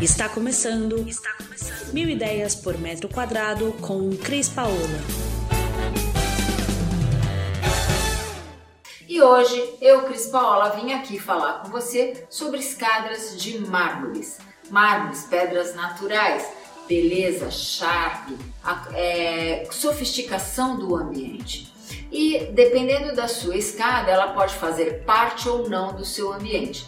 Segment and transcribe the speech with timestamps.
[0.00, 1.08] Está começando.
[1.08, 1.92] Está começando.
[1.92, 4.76] Mil ideias por metro quadrado com Cris Paola.
[9.08, 14.38] E hoje eu, Cris Paola, vim aqui falar com você sobre escadas de mármores.
[14.70, 16.46] Mármores, pedras naturais,
[16.86, 18.38] beleza, charme,
[18.94, 21.74] é, sofisticação do ambiente.
[22.12, 26.86] E dependendo da sua escada, ela pode fazer parte ou não do seu ambiente.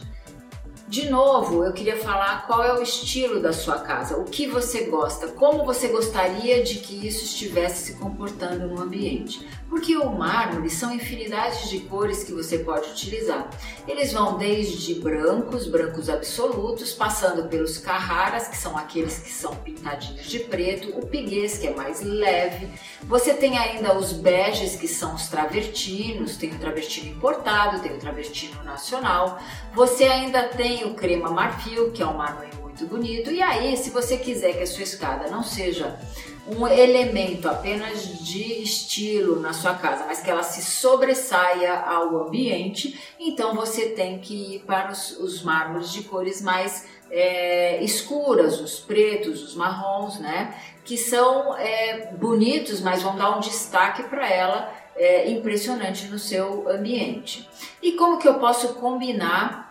[0.91, 4.87] De novo, eu queria falar qual é o estilo da sua casa, o que você
[4.87, 9.49] gosta, como você gostaria de que isso estivesse se comportando no ambiente.
[9.69, 13.49] Porque o mármore são infinidades de cores que você pode utilizar.
[13.87, 20.27] Eles vão desde brancos, brancos absolutos, passando pelos carraras, que são aqueles que são pintadinhos
[20.27, 22.69] de preto, o piguês, que é mais leve.
[23.05, 27.99] Você tem ainda os beges, que são os travertinos, tem o travertino importado, tem o
[27.99, 29.39] travertino nacional.
[29.73, 33.31] Você ainda tem o crema marfil, que é um mármore muito bonito.
[33.31, 35.99] E aí, se você quiser que a sua escada não seja
[36.47, 42.99] um elemento apenas de estilo na sua casa, mas que ela se sobressaia ao ambiente,
[43.19, 48.79] então você tem que ir para os, os mármores de cores mais é, escuras, os
[48.79, 50.55] pretos, os marrons, né?
[50.85, 56.69] Que são é, bonitos, mas vão dar um destaque para ela é, impressionante no seu
[56.69, 57.49] ambiente.
[57.83, 59.70] E como que eu posso combinar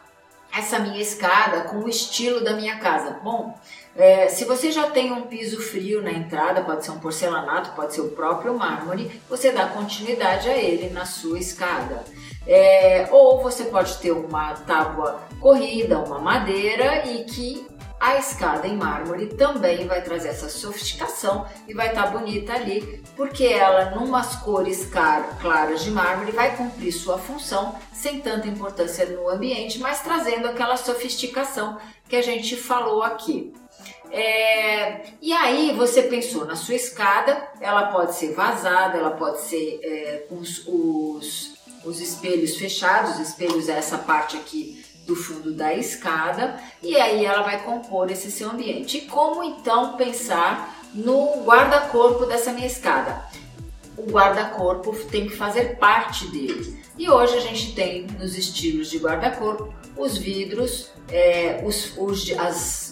[0.51, 3.19] essa minha escada com o estilo da minha casa?
[3.23, 3.57] Bom,
[3.95, 7.93] é, se você já tem um piso frio na entrada, pode ser um porcelanato, pode
[7.93, 12.03] ser o próprio mármore, você dá continuidade a ele na sua escada.
[12.47, 17.67] É, ou você pode ter uma tábua corrida, uma madeira e que
[17.99, 23.03] a escada em mármore também vai trazer essa sofisticação e vai estar tá bonita ali,
[23.15, 24.89] porque ela, numas cores
[25.41, 30.77] claras de mármore, vai cumprir sua função sem tanta importância no ambiente, mas trazendo aquela
[30.77, 31.77] sofisticação
[32.07, 33.53] que a gente falou aqui.
[34.11, 39.79] É, e aí você pensou na sua escada, ela pode ser vazada, ela pode ser
[39.83, 44.78] é, com os, os, os espelhos fechados, espelhos é essa parte aqui
[45.09, 48.99] do fundo da escada e aí ela vai compor esse seu ambiente.
[48.99, 53.25] E como então pensar no guarda-corpo dessa minha escada?
[53.97, 56.79] O guarda-corpo tem que fazer parte dele.
[56.97, 62.29] E hoje a gente tem nos estilos de guarda-corpo os vidros, é, os, os,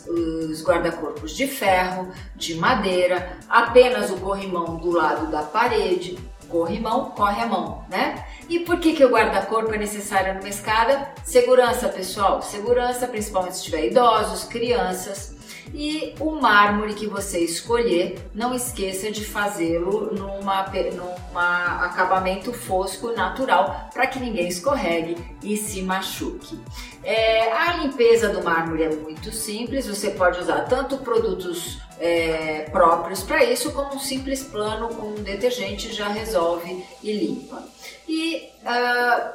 [0.08, 6.18] os guarda-corpos de ferro, de madeira, apenas o corrimão do lado da parede,
[6.50, 8.26] corrimão, corre a mão, né?
[8.50, 11.10] E por que, que o guarda-corpo é necessário numa escada?
[11.24, 12.42] Segurança, pessoal.
[12.42, 15.37] Segurança, principalmente se tiver idosos, crianças.
[15.74, 23.90] E o mármore que você escolher, não esqueça de fazê-lo numa, numa acabamento fosco natural
[23.94, 26.60] para que ninguém escorregue e se machuque.
[27.04, 33.24] É, a limpeza do mármore é muito simples, você pode usar tanto produtos é, próprios
[33.24, 37.64] para isso, como um simples plano com um detergente já resolve e limpa.
[38.08, 39.32] E uh,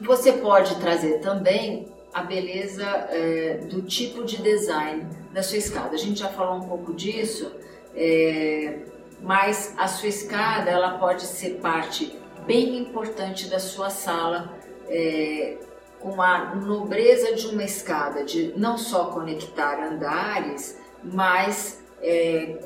[0.00, 5.94] você pode trazer também a beleza é, do tipo de design da sua escada.
[5.94, 7.52] A gente já falou um pouco disso,
[7.94, 8.80] é,
[9.20, 14.52] mas a sua escada ela pode ser parte bem importante da sua sala,
[14.88, 15.56] é,
[16.00, 21.80] com a nobreza de uma escada, de não só conectar andares, mas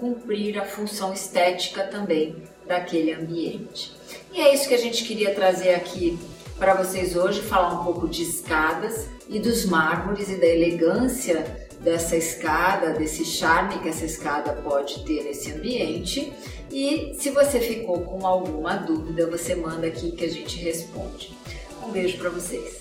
[0.00, 3.94] cumprir a função estética também daquele ambiente.
[4.32, 6.18] E é isso que a gente queria trazer aqui
[6.58, 12.16] para vocês hoje, falar um pouco de escadas e dos mármores e da elegância dessa
[12.16, 16.32] escada, desse charme que essa escada pode ter nesse ambiente.
[16.70, 21.36] E se você ficou com alguma dúvida, você manda aqui que a gente responde.
[21.86, 22.80] Um beijo para vocês.